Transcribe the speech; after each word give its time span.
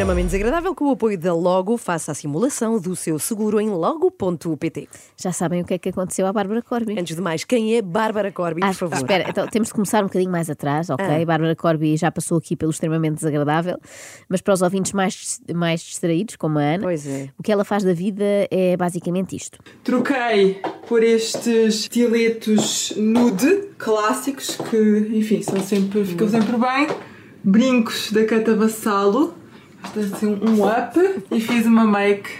Extremamente 0.00 0.26
desagradável 0.30 0.74
com 0.74 0.86
o 0.86 0.92
apoio 0.92 1.18
da 1.18 1.34
Logo. 1.34 1.76
Faça 1.76 2.12
a 2.12 2.14
simulação 2.14 2.80
do 2.80 2.96
seu 2.96 3.18
seguro 3.18 3.60
em 3.60 3.68
logo.pt. 3.68 4.88
Já 5.14 5.30
sabem 5.30 5.60
o 5.60 5.64
que 5.66 5.74
é 5.74 5.78
que 5.78 5.90
aconteceu 5.90 6.26
à 6.26 6.32
Bárbara 6.32 6.62
Corby. 6.62 6.98
Antes 6.98 7.14
de 7.14 7.20
mais, 7.20 7.44
quem 7.44 7.76
é 7.76 7.82
Bárbara 7.82 8.32
Corby, 8.32 8.62
por 8.62 8.66
Ah, 8.68 8.72
favor? 8.72 8.96
espera, 8.96 9.28
então 9.28 9.46
temos 9.46 9.68
de 9.68 9.74
começar 9.74 10.00
um 10.02 10.06
bocadinho 10.06 10.30
mais 10.32 10.48
atrás, 10.48 10.88
ok? 10.88 11.04
Ah. 11.06 11.26
Bárbara 11.26 11.54
Corby 11.54 11.98
já 11.98 12.10
passou 12.10 12.38
aqui 12.38 12.56
pelo 12.56 12.70
extremamente 12.70 13.16
desagradável, 13.16 13.76
mas 14.26 14.40
para 14.40 14.54
os 14.54 14.62
ouvintes 14.62 14.92
mais, 14.94 15.38
mais 15.54 15.82
distraídos, 15.82 16.36
como 16.36 16.58
a 16.58 16.62
Ana, 16.62 16.84
Pois 16.84 17.06
é. 17.06 17.28
o 17.38 17.42
que 17.42 17.52
ela 17.52 17.62
faz 17.62 17.84
da 17.84 17.92
vida 17.92 18.24
é 18.50 18.78
basicamente 18.78 19.36
isto. 19.36 19.58
Troquei 19.84 20.62
por 20.88 21.02
estes 21.02 21.74
estiletos 21.80 22.94
nude 22.96 23.68
clássicos 23.76 24.56
que, 24.56 25.10
enfim, 25.12 25.42
são 25.42 25.60
sempre, 25.60 26.02
ficam 26.06 26.26
sempre 26.26 26.56
bem. 26.56 26.86
Brincos 27.42 28.12
da 28.12 28.24
Catavassalo, 28.24 29.34
isto 29.34 29.38
é 29.38 29.39
assim 29.84 30.26
um 30.26 30.64
up 30.66 30.98
e 31.30 31.40
fiz 31.40 31.66
uma 31.66 31.84
make 31.86 32.30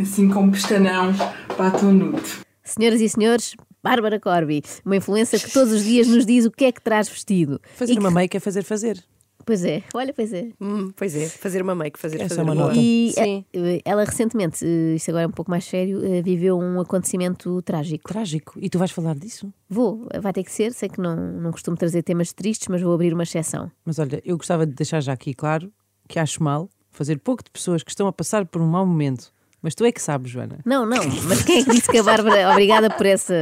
assim 0.00 0.28
com 0.28 0.50
pestanão 0.50 1.12
batom 1.58 1.92
nude. 1.92 2.22
Senhoras 2.64 3.00
e 3.00 3.08
senhores, 3.08 3.54
Bárbara 3.82 4.18
Corby, 4.20 4.62
uma 4.84 4.96
influência 4.96 5.38
que 5.38 5.50
todos 5.52 5.72
os 5.72 5.84
dias 5.84 6.06
nos 6.06 6.24
diz 6.24 6.44
o 6.46 6.50
que 6.50 6.64
é 6.66 6.72
que 6.72 6.80
traz 6.80 7.08
vestido. 7.08 7.60
Fazer 7.74 7.92
E 7.92 7.96
que- 7.96 8.00
uma 8.00 8.10
make 8.10 8.36
é 8.36 8.40
fazer 8.40 8.62
fazer. 8.64 9.02
Pois 9.44 9.64
é, 9.64 9.82
olha, 9.92 10.14
pois 10.14 10.32
é. 10.32 10.50
Hum, 10.60 10.92
pois 10.94 11.16
é, 11.16 11.26
fazer 11.28 11.62
uma 11.62 11.74
make, 11.74 11.98
fazer, 11.98 12.20
Essa 12.20 12.28
fazer 12.28 12.40
é 12.42 12.44
uma 12.44 12.52
uma 12.52 12.64
nota. 12.66 12.76
E 12.78 13.10
Sim. 13.12 13.44
eh, 13.52 13.80
ela 13.84 14.04
recentemente, 14.04 14.64
eh, 14.64 14.94
isto 14.94 15.08
agora 15.08 15.24
é 15.24 15.26
um 15.26 15.32
pouco 15.32 15.50
mais 15.50 15.64
sério, 15.64 16.00
eh, 16.04 16.22
viveu 16.22 16.56
um 16.56 16.80
acontecimento 16.80 17.60
trágico. 17.62 18.04
Trágico. 18.08 18.56
E 18.62 18.70
tu 18.70 18.78
vais 18.78 18.92
falar 18.92 19.16
disso? 19.16 19.52
Vou, 19.68 20.06
vai 20.20 20.32
ter 20.32 20.44
que 20.44 20.52
ser, 20.52 20.72
sei 20.72 20.88
que 20.88 21.00
não, 21.00 21.16
não 21.16 21.50
costumo 21.50 21.76
trazer 21.76 22.04
temas 22.04 22.32
tristes, 22.32 22.68
mas 22.68 22.80
vou 22.80 22.94
abrir 22.94 23.12
uma 23.12 23.24
exceção. 23.24 23.68
Mas 23.84 23.98
olha, 23.98 24.22
eu 24.24 24.36
gostava 24.36 24.64
de 24.64 24.74
deixar 24.74 25.00
já 25.00 25.12
aqui 25.12 25.34
claro 25.34 25.72
que 26.12 26.18
acho 26.18 26.42
mal 26.42 26.68
fazer 26.90 27.18
pouco 27.18 27.42
de 27.42 27.50
pessoas 27.50 27.82
que 27.82 27.90
estão 27.90 28.06
a 28.06 28.12
passar 28.12 28.44
por 28.44 28.60
um 28.60 28.66
mau 28.66 28.84
momento. 28.84 29.32
Mas 29.62 29.74
tu 29.74 29.84
é 29.84 29.92
que 29.92 30.02
sabes, 30.02 30.30
Joana. 30.30 30.58
Não, 30.64 30.84
não, 30.84 30.98
mas 31.28 31.42
quem 31.42 31.60
é 31.60 31.64
que 31.64 31.70
disse 31.70 31.88
que 31.88 31.96
a 31.96 32.02
Bárbara, 32.02 32.50
obrigada 32.50 32.90
por 32.90 33.06
essa. 33.06 33.34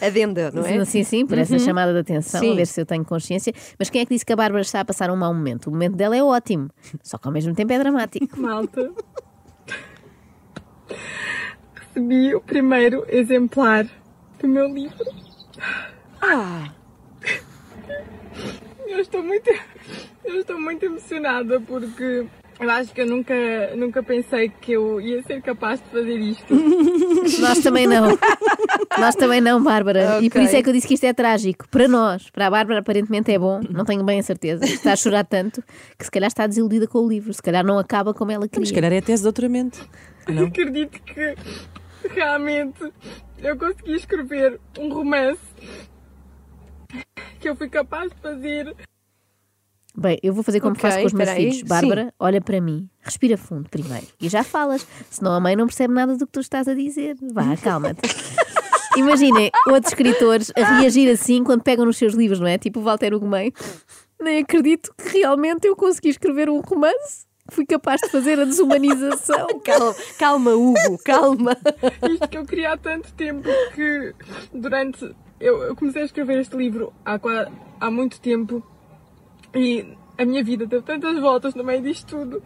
Adenda, 0.00 0.50
não 0.52 0.64
é? 0.64 0.84
Sim, 0.84 1.02
sim, 1.02 1.26
por 1.26 1.36
essa 1.36 1.58
chamada 1.58 1.92
de 1.92 1.98
atenção, 1.98 2.40
Sim. 2.40 2.52
a 2.52 2.54
ver 2.54 2.66
se 2.66 2.80
eu 2.80 2.86
tenho 2.86 3.04
consciência. 3.04 3.52
Mas 3.76 3.90
quem 3.90 4.00
é 4.00 4.06
que 4.06 4.14
disse 4.14 4.24
que 4.24 4.32
a 4.32 4.36
Bárbara 4.36 4.62
está 4.62 4.80
a 4.80 4.84
passar 4.84 5.10
um 5.10 5.16
mau 5.16 5.34
momento? 5.34 5.66
O 5.66 5.70
momento 5.72 5.96
dela 5.96 6.16
é 6.16 6.22
ótimo, 6.22 6.70
só 7.02 7.18
que 7.18 7.26
ao 7.26 7.32
mesmo 7.32 7.54
tempo 7.54 7.72
é 7.72 7.78
dramático. 7.78 8.26
Malta. 8.40 8.92
Recebi 11.74 12.34
o 12.36 12.40
primeiro 12.40 13.04
exemplar 13.08 13.84
do 14.40 14.48
meu 14.48 14.68
livro. 14.68 15.04
Ah, 16.22 16.70
Eu 18.94 19.00
estou 19.00 19.22
muito, 19.24 19.50
eu 20.24 20.40
estou 20.40 20.60
muito 20.60 20.84
emocionada 20.84 21.60
porque 21.60 22.24
eu 22.60 22.70
acho 22.70 22.92
que 22.94 23.00
eu 23.00 23.06
nunca, 23.06 23.34
nunca 23.74 24.04
pensei 24.04 24.48
que 24.48 24.70
eu 24.72 25.00
ia 25.00 25.20
ser 25.24 25.42
capaz 25.42 25.80
de 25.80 25.88
fazer 25.88 26.16
isto. 26.16 26.54
Nós 27.42 27.58
também 27.58 27.88
não. 27.88 28.16
Nós 28.96 29.16
também 29.16 29.40
não, 29.40 29.60
Bárbara. 29.60 30.22
E 30.22 30.30
por 30.30 30.40
isso 30.40 30.54
é 30.54 30.62
que 30.62 30.68
eu 30.68 30.72
disse 30.72 30.86
que 30.86 30.94
isto 30.94 31.04
é 31.04 31.12
trágico. 31.12 31.68
Para 31.68 31.88
nós, 31.88 32.30
para 32.30 32.46
a 32.46 32.50
Bárbara, 32.50 32.78
aparentemente 32.78 33.32
é 33.32 33.38
bom, 33.38 33.60
não 33.68 33.84
tenho 33.84 34.04
bem 34.04 34.20
a 34.20 34.22
certeza. 34.22 34.64
Está 34.64 34.92
a 34.92 34.96
chorar 34.96 35.24
tanto 35.24 35.60
que 35.98 36.04
se 36.04 36.10
calhar 36.10 36.28
está 36.28 36.46
desiludida 36.46 36.86
com 36.86 37.00
o 37.00 37.08
livro, 37.08 37.32
se 37.34 37.42
calhar 37.42 37.64
não 37.64 37.76
acaba 37.76 38.14
como 38.14 38.30
ela 38.30 38.46
queria. 38.46 38.60
Mas 38.60 38.68
se 38.68 38.74
calhar 38.74 38.92
é 38.92 38.98
a 38.98 39.02
tese 39.02 39.22
de 39.22 39.24
doutoramento. 39.24 39.88
Não? 40.28 40.44
Acredito 40.44 41.02
que 41.02 41.34
realmente 42.10 42.92
eu 43.42 43.56
consegui 43.56 43.96
escrever 43.96 44.60
um 44.78 44.92
romance 44.92 45.40
que 47.44 47.48
eu 47.50 47.54
fui 47.54 47.68
capaz 47.68 48.10
de 48.10 48.16
fazer. 48.22 48.74
Bem, 49.94 50.18
eu 50.22 50.32
vou 50.32 50.42
fazer 50.42 50.60
como 50.60 50.72
Ok, 50.72 50.80
faço 50.80 51.00
com 51.00 51.06
os 51.06 51.12
meus 51.12 51.30
filhos. 51.30 51.62
Bárbara, 51.62 52.12
olha 52.18 52.40
para 52.40 52.58
mim, 52.58 52.88
respira 53.02 53.36
fundo 53.36 53.68
primeiro 53.68 54.06
e 54.18 54.30
já 54.30 54.42
falas, 54.42 54.86
senão 55.10 55.32
a 55.32 55.38
mãe 55.38 55.54
não 55.54 55.66
percebe 55.66 55.92
nada 55.92 56.16
do 56.16 56.26
que 56.26 56.32
tu 56.32 56.40
estás 56.40 56.66
a 56.66 56.74
dizer. 56.74 57.16
Vá, 57.34 57.54
calma-te. 57.58 58.00
Imaginem 58.96 59.50
outros 59.66 59.92
escritores 59.92 60.52
a 60.56 60.78
reagir 60.78 61.10
assim 61.10 61.44
quando 61.44 61.62
pegam 61.62 61.84
nos 61.84 61.98
seus 61.98 62.14
livros, 62.14 62.40
não 62.40 62.46
é? 62.46 62.56
Tipo 62.56 62.80
o 62.80 62.82
Walter 62.82 63.12
Ugumem. 63.12 63.52
Nem 64.18 64.38
acredito 64.38 64.94
que 64.96 65.18
realmente 65.18 65.68
eu 65.68 65.76
consegui 65.76 66.08
escrever 66.08 66.48
um 66.48 66.60
romance. 66.60 67.26
que 67.46 67.54
Fui 67.56 67.66
capaz 67.66 68.00
de 68.00 68.08
fazer 68.08 68.40
a 68.40 68.46
desumanização. 68.46 69.48
calma, 69.62 69.94
calma, 70.18 70.50
Hugo, 70.52 70.98
calma. 71.04 71.56
Isto 72.10 72.28
que 72.28 72.38
eu 72.38 72.46
queria 72.46 72.72
há 72.72 72.76
tanto 72.78 73.12
tempo 73.12 73.50
que 73.74 74.14
durante. 74.54 75.14
Eu, 75.44 75.62
eu 75.62 75.76
comecei 75.76 76.00
a 76.00 76.04
escrever 76.06 76.40
este 76.40 76.56
livro 76.56 76.90
há, 77.04 77.20
há 77.78 77.90
muito 77.90 78.18
tempo 78.18 78.62
e 79.54 79.86
a 80.16 80.24
minha 80.24 80.42
vida 80.42 80.64
deu 80.64 80.80
tantas 80.80 81.20
voltas 81.20 81.54
no 81.54 81.62
meio 81.62 81.82
disto 81.82 82.16
tudo. 82.16 82.42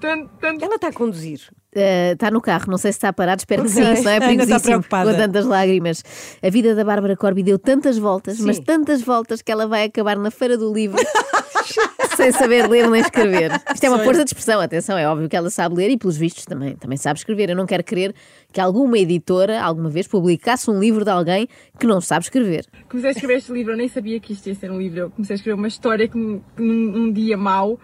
Tanto, 0.00 0.30
tanto, 0.40 0.64
Ela 0.64 0.76
está 0.76 0.88
a 0.88 0.92
conduzir. 0.92 1.40
Uh, 1.74 2.12
está 2.12 2.30
no 2.30 2.40
carro, 2.40 2.66
não 2.68 2.78
sei 2.78 2.92
se 2.92 2.98
está 2.98 3.12
parado, 3.12 3.40
espero 3.40 3.64
que 3.64 3.70
sim, 3.70 3.96
senão 3.96 4.12
é 4.12 4.20
perigosíssimo 4.20 4.60
preocupada. 4.60 5.10
com 5.10 5.16
tantas 5.16 5.44
lágrimas. 5.44 6.04
A 6.40 6.48
vida 6.50 6.72
da 6.76 6.84
Bárbara 6.84 7.16
Corby 7.16 7.42
deu 7.42 7.58
tantas 7.58 7.98
voltas, 7.98 8.38
mas 8.38 8.58
Sim. 8.58 8.62
tantas 8.62 9.02
voltas 9.02 9.42
que 9.42 9.50
ela 9.50 9.66
vai 9.66 9.82
acabar 9.86 10.16
na 10.16 10.30
feira 10.30 10.56
do 10.56 10.72
livro 10.72 11.02
sem 12.16 12.32
saber 12.32 12.68
ler 12.68 12.88
nem 12.88 13.00
escrever. 13.00 13.50
Isto 13.72 13.84
é 13.84 13.88
uma 13.88 13.98
força 14.00 14.24
de 14.24 14.30
expressão, 14.30 14.60
atenção, 14.60 14.96
é 14.96 15.08
óbvio 15.08 15.28
que 15.28 15.36
ela 15.36 15.50
sabe 15.50 15.74
ler 15.74 15.90
e, 15.90 15.96
pelos 15.96 16.16
vistos, 16.16 16.44
também, 16.44 16.76
também 16.76 16.96
sabe 16.96 17.18
escrever. 17.18 17.50
Eu 17.50 17.56
não 17.56 17.66
quero 17.66 17.84
crer 17.84 18.14
que 18.52 18.60
alguma 18.60 18.98
editora, 18.98 19.60
alguma 19.60 19.90
vez, 19.90 20.06
publicasse 20.06 20.70
um 20.70 20.78
livro 20.78 21.04
de 21.04 21.10
alguém 21.10 21.48
que 21.78 21.86
não 21.86 22.00
sabe 22.00 22.24
escrever. 22.24 22.66
comecei 22.88 23.10
a 23.10 23.12
escrever 23.12 23.36
este 23.38 23.52
livro, 23.52 23.72
eu 23.72 23.76
nem 23.76 23.88
sabia 23.88 24.18
que 24.20 24.32
isto 24.32 24.46
ia 24.46 24.54
ser 24.54 24.70
um 24.70 24.78
livro. 24.78 25.00
Eu 25.00 25.10
comecei 25.10 25.34
a 25.34 25.36
escrever 25.36 25.58
uma 25.58 25.68
história 25.68 26.08
que, 26.08 26.16
num, 26.16 26.42
num 26.58 27.12
dia 27.12 27.36
mau, 27.36 27.78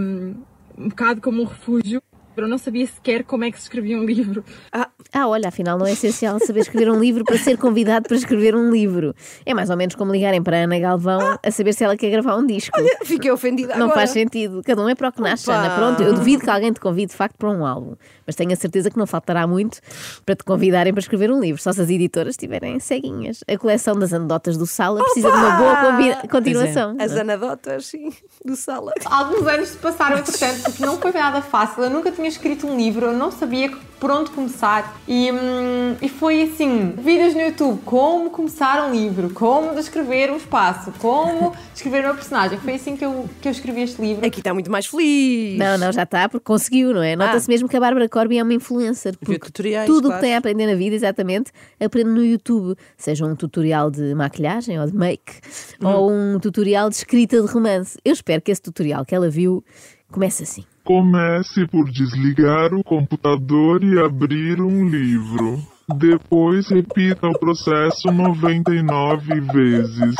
um, 0.00 0.34
um 0.76 0.88
bocado 0.88 1.20
como 1.20 1.42
um 1.42 1.44
refúgio. 1.44 2.02
Eu 2.36 2.48
não 2.48 2.58
sabia 2.58 2.86
sequer 2.86 3.24
como 3.24 3.44
é 3.44 3.50
que 3.50 3.56
se 3.58 3.64
escrevia 3.64 3.98
um 3.98 4.04
livro. 4.04 4.44
Ah, 4.72 5.28
olha, 5.28 5.48
afinal 5.48 5.76
não 5.78 5.86
é 5.86 5.92
essencial 5.92 6.38
saber 6.40 6.60
escrever 6.60 6.90
um 6.90 6.98
livro 6.98 7.24
para 7.24 7.36
ser 7.36 7.58
convidado 7.58 8.08
para 8.08 8.16
escrever 8.16 8.54
um 8.56 8.70
livro. 8.70 9.14
É 9.44 9.52
mais 9.52 9.68
ou 9.68 9.76
menos 9.76 9.94
como 9.94 10.10
ligarem 10.12 10.42
para 10.42 10.58
a 10.58 10.64
Ana 10.64 10.78
Galvão 10.78 11.38
a 11.42 11.50
saber 11.50 11.74
se 11.74 11.84
ela 11.84 11.96
quer 11.96 12.10
gravar 12.10 12.36
um 12.36 12.46
disco. 12.46 12.78
Fiquei 13.04 13.30
ofendida 13.30 13.74
Não 13.74 13.84
agora. 13.86 14.00
faz 14.00 14.10
sentido. 14.10 14.62
Cada 14.64 14.80
um 14.82 14.88
é 14.88 14.94
para 14.94 15.08
o 15.08 15.12
que 15.12 15.20
nasce, 15.20 15.50
Opa. 15.50 15.58
Ana. 15.58 15.74
Pronto, 15.74 16.02
eu 16.02 16.14
duvido 16.14 16.42
que 16.42 16.50
alguém 16.50 16.72
te 16.72 16.80
convide 16.80 17.08
de 17.10 17.16
facto 17.16 17.36
para 17.36 17.50
um 17.50 17.66
álbum. 17.66 17.94
Mas 18.26 18.34
tenho 18.36 18.52
a 18.52 18.56
certeza 18.56 18.90
que 18.90 18.96
não 18.96 19.06
faltará 19.06 19.46
muito 19.46 19.78
para 20.24 20.34
te 20.34 20.44
convidarem 20.44 20.92
para 20.92 21.00
escrever 21.00 21.30
um 21.30 21.40
livro. 21.40 21.60
Só 21.60 21.72
se 21.72 21.80
as 21.82 21.90
editoras 21.90 22.32
estiverem 22.34 22.78
ceguinhas. 22.80 23.44
A 23.46 23.58
coleção 23.58 23.98
das 23.98 24.12
anedotas 24.12 24.56
do 24.56 24.66
Sala 24.66 25.02
precisa 25.02 25.30
de 25.30 25.36
uma 25.36 25.50
boa 25.58 25.76
convi- 25.76 26.28
continuação. 26.28 26.96
As 26.98 27.12
anadotas, 27.12 27.86
sim, 27.86 28.10
do 28.44 28.56
sala. 28.56 28.92
Alguns 29.04 29.46
anos 29.46 29.68
se 29.70 29.76
passaram, 29.78 30.18
entretanto, 30.18 30.62
porque 30.64 30.86
não 30.86 30.98
foi 30.98 31.12
nada 31.12 31.42
fácil. 31.42 31.84
Eu 31.84 31.90
nunca 31.90 32.10
tinha 32.10 32.21
escrito 32.28 32.66
um 32.66 32.76
livro, 32.76 33.06
eu 33.06 33.12
não 33.12 33.30
sabia 33.30 33.70
por 34.02 34.10
onde 34.10 34.32
começar. 34.32 35.00
E, 35.06 35.30
hum, 35.30 35.96
e 36.02 36.08
foi 36.08 36.42
assim: 36.42 36.92
vídeos 36.98 37.34
no 37.34 37.40
YouTube, 37.40 37.80
como 37.84 38.30
começar 38.30 38.84
um 38.88 38.92
livro, 38.92 39.30
como 39.30 39.76
descrever 39.76 40.28
um 40.32 40.36
espaço, 40.36 40.92
como 40.98 41.54
escrever 41.72 42.04
uma 42.04 42.14
personagem. 42.14 42.58
Foi 42.58 42.74
assim 42.74 42.96
que 42.96 43.04
eu, 43.04 43.30
que 43.40 43.46
eu 43.46 43.52
escrevi 43.52 43.82
este 43.82 44.02
livro. 44.02 44.26
Aqui 44.26 44.40
está 44.40 44.52
muito 44.52 44.68
mais 44.70 44.86
feliz. 44.86 45.56
Não, 45.56 45.78
não, 45.78 45.92
já 45.92 46.02
está, 46.02 46.28
porque 46.28 46.44
conseguiu, 46.44 46.92
não 46.92 47.02
é? 47.02 47.14
Nota-se 47.14 47.48
mesmo 47.48 47.68
que 47.68 47.76
a 47.76 47.80
Bárbara 47.80 48.08
Corby 48.08 48.38
é 48.38 48.42
uma 48.42 48.54
influencer. 48.54 49.16
Porque 49.18 49.38
tutoriais, 49.38 49.86
tudo 49.86 50.06
o 50.06 50.08
claro. 50.08 50.20
que 50.20 50.26
tem 50.26 50.34
a 50.34 50.38
aprender 50.38 50.66
na 50.66 50.74
vida, 50.74 50.96
exatamente, 50.96 51.52
aprende 51.78 52.10
no 52.10 52.24
YouTube. 52.24 52.76
Seja 52.96 53.24
um 53.24 53.36
tutorial 53.36 53.88
de 53.88 54.16
maquilhagem 54.16 54.80
ou 54.80 54.86
de 54.86 54.96
make, 54.96 55.34
ou 55.80 56.10
um 56.10 56.40
tutorial 56.40 56.90
de 56.90 56.96
escrita 56.96 57.40
de 57.40 57.46
romance. 57.46 57.96
Eu 58.04 58.12
espero 58.12 58.42
que 58.42 58.50
esse 58.50 58.60
tutorial 58.60 59.04
que 59.04 59.14
ela 59.14 59.30
viu 59.30 59.64
comece 60.10 60.42
assim. 60.42 60.64
Comece 60.84 61.66
por 61.68 61.88
desligar 61.90 62.74
o 62.74 62.82
computador 62.82 63.82
e 63.84 64.00
abrir 64.00 64.60
um 64.60 64.88
livro. 64.88 65.62
Depois 65.96 66.68
repita 66.68 67.28
o 67.28 67.38
processo 67.38 68.10
99 68.10 69.40
vezes. 69.52 70.14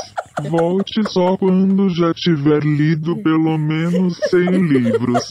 Volte 0.49 1.03
só 1.09 1.37
quando 1.37 1.89
já 1.91 2.13
tiver 2.15 2.63
lido 2.63 3.17
pelo 3.23 3.59
menos 3.59 4.17
100 4.31 4.41
livros. 4.69 5.29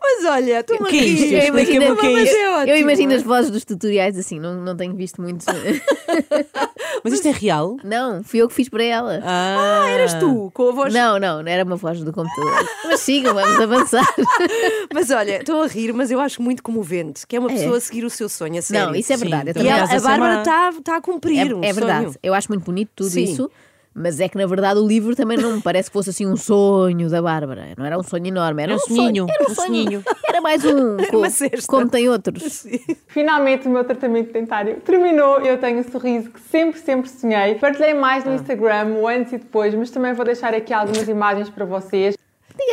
Mas 0.00 0.24
olha, 0.24 0.60
estou 0.60 0.78
que 0.84 0.98
é 0.98 1.04
isto? 1.04 1.26
rir. 1.26 1.38
Explica-me 1.38 1.90
o 1.90 1.96
que 1.96 2.06
é 2.06 2.64
é 2.66 2.72
eu 2.72 2.76
imagino 2.76 3.14
as 3.14 3.22
vozes 3.22 3.50
dos 3.50 3.64
tutoriais 3.64 4.18
assim, 4.18 4.38
não, 4.40 4.62
não 4.62 4.76
tenho 4.76 4.94
visto 4.94 5.20
muito. 5.20 5.44
Mas 7.04 7.12
isto 7.12 7.28
é 7.28 7.30
real? 7.30 7.76
não, 7.84 8.24
fui 8.24 8.40
eu 8.40 8.48
que 8.48 8.54
fiz 8.54 8.68
para 8.68 8.82
ela. 8.82 9.20
Ah, 9.22 9.86
Eras 9.90 10.14
tu, 10.14 10.50
com 10.54 10.70
a 10.70 10.72
voz. 10.72 10.92
Não, 10.94 11.18
não, 11.20 11.42
não 11.42 11.48
era 11.50 11.62
uma 11.62 11.76
voz 11.76 12.02
do 12.02 12.12
computador. 12.12 12.66
Mas 12.86 13.00
sigam, 13.00 13.34
vamos 13.34 13.60
avançar. 13.60 14.06
Mas 14.92 15.10
olha, 15.10 15.38
estou 15.40 15.62
a 15.62 15.66
rir, 15.66 15.92
mas 15.92 16.10
eu 16.10 16.18
acho 16.20 16.40
muito 16.42 16.62
comovente 16.62 17.26
que 17.26 17.36
é 17.36 17.38
uma 17.38 17.50
É. 17.50 17.54
pessoa 17.54 17.76
a 17.76 17.80
seguir 17.80 18.04
o 18.04 18.10
seu 18.10 18.28
sonho, 18.28 18.58
a 18.58 18.62
sério. 18.62 18.86
Não, 18.88 18.94
isso 18.94 19.12
é 19.12 19.16
Sim, 19.16 19.22
verdade. 19.22 19.50
Eu 19.50 19.54
também 19.54 19.68
E 19.70 19.72
a, 19.72 19.84
a 19.84 20.00
Bárbara 20.00 20.34
má. 20.36 20.40
está 20.40 20.70
está 20.70 20.96
a 20.96 21.00
cumprir 21.00 21.50
É, 21.50 21.54
um 21.54 21.62
é 21.62 21.72
verdade. 21.72 22.04
sonho. 22.06 22.16
Eu 22.22 22.32
acho 22.34 22.48
muito 22.48 22.64
bonito 22.64 22.90
tudo 22.96 23.10
Sim. 23.10 23.24
isso. 23.24 23.50
Mas 23.94 24.18
é 24.18 24.28
que 24.28 24.36
na 24.36 24.44
verdade 24.46 24.80
o 24.80 24.86
livro 24.86 25.14
também 25.14 25.38
não 25.38 25.52
me 25.56 25.62
parece 25.62 25.88
que 25.88 25.92
fosse 25.92 26.10
assim 26.10 26.26
um 26.26 26.36
sonho 26.36 27.08
da 27.08 27.22
Bárbara. 27.22 27.68
Não 27.78 27.84
era 27.86 27.96
um 27.98 28.02
sonho 28.02 28.26
enorme, 28.26 28.62
era 28.62 28.72
Era 28.72 28.80
um 28.80 28.92
um 28.92 28.96
sonho. 28.96 29.26
Era 29.30 29.44
um, 29.48 29.52
um 29.52 29.54
sonho. 29.54 30.04
Era 30.28 30.40
mais 30.40 30.64
um, 30.64 30.98
Era 30.98 31.10
co- 31.10 31.18
uma 31.18 31.30
cesta. 31.30 31.66
como 31.68 31.88
tem 31.88 32.08
outros. 32.08 32.66
Finalmente 33.06 33.68
o 33.68 33.70
meu 33.70 33.84
tratamento 33.84 34.32
dentário 34.32 34.80
terminou 34.80 35.40
eu 35.40 35.58
tenho 35.58 35.80
o 35.80 35.90
sorriso 35.90 36.30
que 36.30 36.40
sempre, 36.40 36.80
sempre 36.80 37.08
sonhei. 37.08 37.54
Partilhei 37.54 37.94
mais 37.94 38.24
no 38.24 38.34
Instagram, 38.34 38.94
o 38.96 39.06
antes 39.06 39.32
e 39.32 39.38
depois, 39.38 39.72
mas 39.74 39.90
também 39.90 40.12
vou 40.12 40.24
deixar 40.24 40.52
aqui 40.54 40.72
algumas 40.74 41.08
imagens 41.08 41.48
para 41.48 41.64
vocês. 41.64 42.16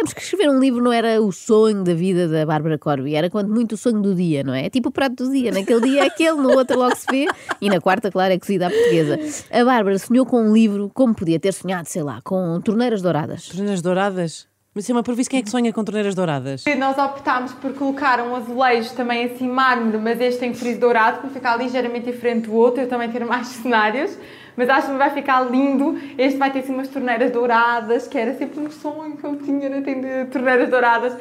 Digamos 0.01 0.13
que 0.15 0.21
escrever 0.21 0.50
um 0.50 0.59
livro 0.59 0.81
não 0.81 0.92
era 0.92 1.21
o 1.21 1.31
sonho 1.31 1.83
da 1.83 1.94
vida 1.94 2.27
da 2.27 2.44
Bárbara 2.44 2.75
Corby, 2.75 3.13
era 3.13 3.30
quanto 3.30 3.51
muito 3.51 3.74
o 3.74 3.77
sonho 3.77 4.01
do 4.01 4.15
dia, 4.15 4.44
não 4.44 4.51
é? 4.51 4.65
É 4.65 4.69
tipo 4.69 4.89
o 4.89 4.92
prato 4.92 5.24
do 5.24 5.31
dia. 5.31 5.51
Naquele 5.51 5.80
dia 5.81 6.01
é 6.01 6.07
aquele, 6.07 6.42
no 6.42 6.50
outro 6.57 6.75
logo 6.75 6.95
se 6.95 7.06
vê, 7.12 7.27
e 7.62 7.69
na 7.69 7.80
quarta, 7.80 8.09
claro, 8.09 8.33
é 8.33 8.39
cozida 8.39 8.65
à 8.65 8.71
portuguesa. 8.71 9.19
A 9.51 9.63
Bárbara 9.63 10.00
sonhou 10.00 10.25
com 10.25 10.42
um 10.42 10.51
livro, 10.51 10.89
como 10.92 11.13
podia 11.13 11.39
ter 11.39 11.53
sonhado, 11.53 11.88
sei 11.88 12.01
lá, 12.01 12.19
com 12.24 12.59
torneiras 12.62 13.03
douradas. 13.03 13.50
Torneiras 13.50 13.83
douradas? 13.83 14.48
Mas 14.74 14.90
é 14.90 14.94
uma 14.94 15.04
previsão. 15.04 15.30
Quem 15.32 15.40
é 15.42 15.44
que 15.44 15.50
sonha 15.50 15.74
com 15.74 15.84
torneiras 15.84 16.16
douradas? 16.16 16.64
Nós 16.78 16.98
optámos 16.98 17.52
por 17.54 17.74
colocar 17.74 18.22
um 18.22 18.34
azulejo 18.38 18.94
também 18.96 19.26
assim 19.26 19.50
mármore, 19.50 19.98
mas 19.98 20.22
este 20.22 20.40
tem 20.40 20.54
friso 20.54 20.80
dourado 20.80 21.20
para 21.20 21.30
ficar 21.30 21.58
ligeiramente 21.58 22.10
diferente 22.10 22.48
do 22.48 22.54
outro, 22.54 22.82
eu 22.82 22.88
também 22.88 23.12
ter 23.12 23.26
mais 23.26 23.48
cenários. 23.62 24.18
Mas 24.56 24.70
acho 24.70 24.88
que 24.88 24.94
vai 24.94 25.10
ficar 25.10 25.42
lindo. 25.42 26.00
Este 26.18 26.38
vai 26.38 26.52
ter 26.52 26.60
assim 26.60 26.74
umas 26.74 26.88
torneiras 26.88 27.32
douradas, 27.32 28.08
que 28.08 28.18
era 28.18 28.34
sempre 28.38 28.62
um 28.62 28.72
sonho 28.72 29.18
que 29.18 29.26
eu 29.26 29.36
tinha 29.38 29.70
de 29.70 29.82
ter 29.82 30.28
torneiras 30.28 30.70
douradas. 30.70 31.18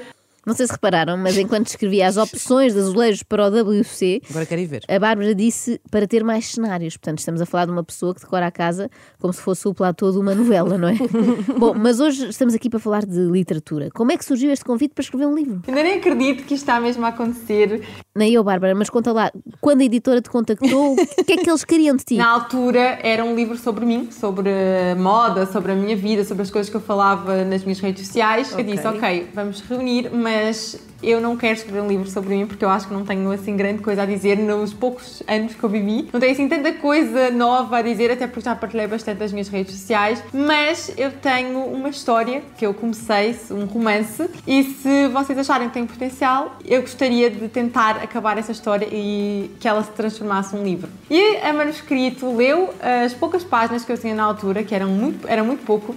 Não 0.51 0.57
sei 0.57 0.67
se 0.67 0.73
repararam, 0.73 1.17
mas 1.17 1.39
enquanto 1.39 1.69
escrevia 1.69 2.09
as 2.09 2.17
opções 2.17 2.73
de 2.75 2.81
azulejos 2.81 3.23
para 3.23 3.47
o 3.47 3.51
WC, 3.51 4.21
Agora 4.31 4.45
quero 4.45 4.61
ir 4.61 4.67
ver. 4.67 4.83
a 4.89 4.99
Bárbara 4.99 5.33
disse 5.33 5.81
para 5.93 6.09
ter 6.09 6.25
mais 6.25 6.47
cenários. 6.47 6.97
Portanto, 6.97 7.21
estamos 7.21 7.41
a 7.41 7.47
falar 7.47 7.67
de 7.67 7.71
uma 7.71 7.85
pessoa 7.85 8.13
que 8.13 8.21
decora 8.21 8.49
a 8.49 8.51
casa 8.51 8.91
como 9.21 9.33
se 9.33 9.41
fosse 9.41 9.69
o 9.69 9.73
platô 9.73 10.11
de 10.11 10.19
uma 10.19 10.35
novela, 10.35 10.77
não 10.77 10.89
é? 10.89 10.95
Bom, 11.57 11.73
mas 11.75 12.01
hoje 12.01 12.31
estamos 12.31 12.53
aqui 12.53 12.69
para 12.69 12.81
falar 12.81 13.07
de 13.07 13.17
literatura. 13.31 13.91
Como 13.95 14.11
é 14.11 14.17
que 14.17 14.25
surgiu 14.25 14.51
este 14.51 14.65
convite 14.65 14.93
para 14.93 15.03
escrever 15.03 15.27
um 15.27 15.37
livro? 15.37 15.63
Ainda 15.69 15.85
nem 15.85 15.99
acredito 15.99 16.39
que 16.39 16.55
isto 16.55 16.65
está 16.65 16.81
mesmo 16.81 17.05
a 17.07 17.11
acontecer. 17.11 17.87
Nem 18.21 18.35
eu, 18.35 18.45
Bárbara, 18.45 18.75
mas 18.75 18.91
conta 18.91 19.13
lá, 19.13 19.33
quando 19.63 19.81
a 19.81 19.85
editora 19.85 20.21
te 20.21 20.29
contactou, 20.29 20.93
o 20.93 21.25
que 21.25 21.33
é 21.33 21.37
que 21.39 21.49
eles 21.49 21.65
queriam 21.65 21.97
de 21.97 22.05
ti? 22.05 22.17
Na 22.17 22.29
altura 22.29 22.99
era 23.03 23.25
um 23.25 23.35
livro 23.35 23.57
sobre 23.57 23.87
mim, 23.87 24.11
sobre 24.11 24.51
a 24.51 24.95
moda, 24.95 25.47
sobre 25.47 25.73
a 25.73 25.75
minha 25.75 25.97
vida, 25.97 26.23
sobre 26.23 26.43
as 26.43 26.51
coisas 26.51 26.69
que 26.69 26.77
eu 26.77 26.83
falava 26.83 27.45
nas 27.47 27.65
minhas 27.65 27.81
redes 27.81 28.07
sociais. 28.07 28.53
Eu 28.53 28.63
disse, 28.63 28.87
ok, 28.87 29.31
vamos 29.33 29.63
reunir, 29.63 30.11
mas 30.13 30.79
eu 31.03 31.21
não 31.21 31.37
quero 31.37 31.55
escrever 31.55 31.81
um 31.81 31.89
livro 31.89 32.09
sobre 32.09 32.35
mim 32.35 32.47
porque 32.47 32.65
eu 32.65 32.69
acho 32.69 32.89
que 32.89 32.95
não 32.95 33.05
tenho 33.05 33.31
assim 33.31 33.57
grande 33.57 33.83
coisa 33.83 34.03
a 34.03 34.07
dizer 34.07 34.37
nos 34.39 34.73
poucos 34.73 35.23
anos 35.27 35.55
que 35.55 35.63
eu 35.63 35.69
vivi. 35.69 36.09
Não 36.13 36.21
tenho 36.21 36.33
assim 36.33 36.49
tanta 36.49 36.73
coisa 36.73 37.31
nova 37.31 37.79
a 37.79 37.83
dizer, 37.83 38.11
até 38.11 38.27
porque 38.27 38.41
já 38.41 38.55
partilhei 38.55 38.87
bastante 38.87 39.21
nas 39.21 39.33
minhas 39.33 39.49
redes 39.49 39.75
sociais, 39.75 40.23
mas 40.33 40.93
eu 40.97 41.13
tenho 41.13 41.65
uma 41.65 41.89
história 41.89 42.43
que 42.57 42.67
eu 42.67 42.75
comecei, 42.75 43.37
um 43.51 43.65
romance, 43.65 44.29
e 44.47 44.65
se 44.65 45.09
vocês 45.09 45.39
acharem 45.39 45.69
que 45.69 45.75
tem 45.75 45.87
potencial, 45.87 46.57
eu 46.65 46.81
gostaria 46.81 47.31
de 47.31 47.49
tentar 47.49 47.97
acabar 47.97 48.39
essa 48.39 48.53
história 48.53 48.89
e 48.91 49.51
que 49.61 49.69
ela 49.69 49.83
se 49.83 49.91
transformasse 49.93 50.55
num 50.55 50.63
livro. 50.63 50.89
E 51.09 51.37
a 51.39 51.53
manuscrito 51.53 52.35
leu 52.35 52.71
as 53.05 53.13
poucas 53.15 53.45
páginas 53.45 53.85
que 53.85 53.93
eu 53.93 53.99
tinha 53.99 54.15
na 54.15 54.25
altura, 54.25 54.63
que 54.63 54.75
eram 54.75 54.89
muito, 54.89 55.27
era 55.29 55.43
muito 55.43 55.65
pouco, 55.65 55.97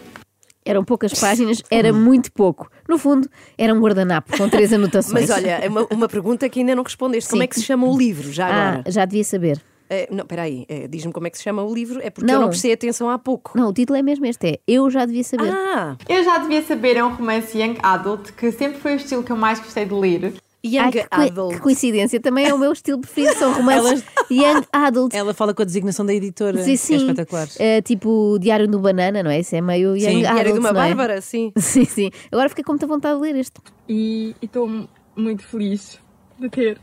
Eram 0.65 0.83
poucas 0.83 1.13
páginas, 1.13 1.61
era 1.69 1.91
muito 1.93 2.31
pouco. 2.31 2.69
No 2.87 2.97
fundo, 2.97 3.29
era 3.57 3.73
um 3.73 3.79
guardanapo 3.79 4.37
com 4.37 4.47
três 4.49 4.71
anotações. 4.73 5.27
Mas 5.27 5.29
olha, 5.29 5.51
é 5.61 5.67
uma, 5.69 5.85
uma 5.91 6.07
pergunta 6.07 6.47
que 6.49 6.59
ainda 6.59 6.75
não 6.75 6.83
respondeste. 6.83 7.29
Como 7.29 7.41
Sim. 7.41 7.45
é 7.45 7.47
que 7.47 7.55
se 7.55 7.63
chama 7.63 7.87
o 7.87 7.97
livro, 7.97 8.31
já 8.31 8.47
Ah, 8.47 8.69
agora? 8.69 8.91
já 8.91 9.05
devia 9.05 9.23
saber. 9.23 9.61
É, 9.89 10.07
não, 10.09 10.25
peraí, 10.25 10.65
é, 10.69 10.87
diz-me 10.87 11.11
como 11.13 11.27
é 11.27 11.29
que 11.29 11.37
se 11.37 11.43
chama 11.43 11.61
o 11.61 11.71
livro. 11.73 11.99
É 12.01 12.09
porque 12.09 12.29
eu 12.29 12.33
Não. 12.33 12.41
não 12.43 12.49
prestei 12.49 12.73
atenção 12.73 13.09
há 13.09 13.19
pouco. 13.19 13.51
Não, 13.55 13.69
o 13.69 13.73
título 13.73 13.99
é 13.99 14.01
mesmo 14.01 14.25
este, 14.25 14.47
é 14.47 14.59
Eu 14.67 14.89
Já 14.89 15.05
Devia 15.05 15.23
Saber. 15.23 15.51
Ah, 15.53 15.95
Eu 16.09 16.23
já 16.23 16.37
devia 16.39 16.61
saber, 16.63 16.97
é 16.97 17.03
um 17.03 17.13
romance 17.13 17.55
young 17.57 17.75
adult 17.83 18.31
que 18.31 18.51
sempre 18.53 18.79
foi 18.79 18.93
o 18.93 18.95
estilo 18.95 19.21
que 19.23 19.31
eu 19.31 19.35
mais 19.37 19.59
gostei 19.59 19.85
de 19.85 19.93
ler. 19.93 20.33
Young 20.65 20.79
Ai, 20.85 20.91
que, 20.91 21.07
Adult. 21.11 21.55
que 21.55 21.59
coincidência, 21.59 22.19
também 22.19 22.47
é 22.47 22.53
o 22.53 22.57
meu 22.57 22.71
estilo 22.71 22.99
preferido, 22.99 23.33
são 23.35 23.51
romances 23.53 24.03
Young 24.31 24.63
Adult. 24.71 25.13
Ela 25.13 25.33
fala 25.33 25.53
com 25.53 25.61
a 25.61 25.65
designação 25.65 26.05
da 26.05 26.13
editora. 26.13 26.63
Sim, 26.63 26.77
sim. 26.77 26.93
É 26.93 26.97
espetacular. 26.97 27.47
É, 27.59 27.81
tipo 27.81 28.37
Diário 28.39 28.67
do 28.67 28.79
Banana, 28.79 29.21
não 29.21 29.29
é? 29.31 29.39
Isso 29.39 29.55
é 29.55 29.61
meio 29.61 29.95
Young 29.95 29.99
Sim. 29.99 30.25
Adult. 30.25 30.33
Diário 30.33 30.53
de 30.53 30.59
uma 30.59 30.69
é? 30.69 30.73
Bárbara, 30.73 31.21
sim. 31.21 31.51
Sim, 31.59 31.85
sim. 31.85 32.11
Agora 32.31 32.49
fiquei 32.49 32.63
com 32.63 32.71
muita 32.73 32.87
vontade 32.87 33.15
de 33.15 33.21
ler 33.21 33.35
este. 33.35 33.53
e 33.89 34.35
estou 34.41 34.87
muito 35.15 35.43
feliz 35.43 35.99
de 36.39 36.49
ter. 36.49 36.79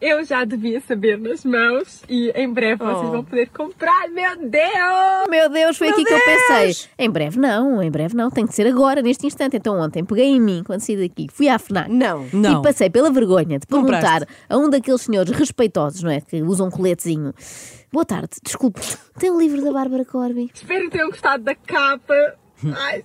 Eu 0.00 0.24
já 0.24 0.44
devia 0.44 0.80
saber 0.80 1.18
nas 1.18 1.44
mãos 1.44 2.02
e 2.08 2.30
em 2.34 2.52
breve 2.52 2.76
vocês 2.84 3.08
Oh. 3.08 3.10
vão 3.12 3.24
poder 3.24 3.48
comprar. 3.48 4.08
Meu 4.10 4.36
Deus! 4.36 5.28
Meu 5.30 5.48
Deus, 5.48 5.76
foi 5.78 5.88
aqui 5.88 6.04
que 6.04 6.12
eu 6.12 6.20
pensei. 6.22 6.88
Em 6.98 7.10
breve 7.10 7.38
não, 7.38 7.82
em 7.82 7.90
breve 7.90 8.14
não, 8.14 8.30
tem 8.30 8.46
que 8.46 8.54
ser 8.54 8.66
agora, 8.66 9.00
neste 9.00 9.26
instante. 9.26 9.56
Então 9.56 9.78
ontem 9.78 10.04
peguei 10.04 10.26
em 10.26 10.40
mim, 10.40 10.62
quando 10.66 10.80
saí 10.80 10.96
daqui, 11.08 11.28
fui 11.32 11.48
à 11.48 11.58
FNAC. 11.58 11.90
Não. 11.90 12.26
Não. 12.32 12.60
E 12.60 12.62
passei 12.62 12.90
pela 12.90 13.10
vergonha 13.10 13.58
de 13.58 13.66
perguntar 13.66 14.20
Compraste. 14.20 14.26
a 14.48 14.56
um 14.58 14.68
daqueles 14.68 15.00
senhores 15.02 15.30
respeitosos, 15.32 16.02
não 16.02 16.10
é? 16.10 16.20
Que 16.20 16.42
usam 16.42 16.66
um 16.68 16.70
coletezinho. 16.70 17.32
Boa 17.92 18.04
tarde, 18.04 18.28
desculpe, 18.42 18.80
tem 19.18 19.30
um 19.30 19.38
livro 19.40 19.62
da 19.64 19.72
Bárbara 19.72 20.04
Corby? 20.04 20.50
Espero 20.52 20.84
que 20.84 20.90
tenham 20.90 21.08
gostado 21.08 21.42
da 21.44 21.54
capa. 21.54 22.14
Ai, 22.76 23.04